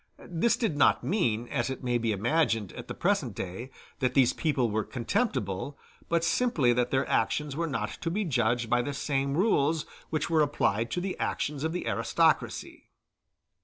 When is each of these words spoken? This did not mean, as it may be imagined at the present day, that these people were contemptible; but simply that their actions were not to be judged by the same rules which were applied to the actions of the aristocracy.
This 0.31 0.57
did 0.57 0.77
not 0.77 1.03
mean, 1.03 1.47
as 1.49 1.69
it 1.69 1.83
may 1.83 1.99
be 1.99 2.11
imagined 2.11 2.73
at 2.73 2.87
the 2.87 2.95
present 2.95 3.35
day, 3.35 3.69
that 3.99 4.15
these 4.15 4.33
people 4.33 4.71
were 4.71 4.83
contemptible; 4.83 5.77
but 6.09 6.23
simply 6.23 6.73
that 6.73 6.89
their 6.89 7.07
actions 7.07 7.55
were 7.55 7.67
not 7.67 7.99
to 8.01 8.09
be 8.09 8.25
judged 8.25 8.67
by 8.67 8.81
the 8.81 8.95
same 8.95 9.37
rules 9.37 9.85
which 10.09 10.27
were 10.27 10.41
applied 10.41 10.89
to 10.89 11.01
the 11.01 11.15
actions 11.19 11.63
of 11.63 11.71
the 11.71 11.85
aristocracy. 11.87 12.89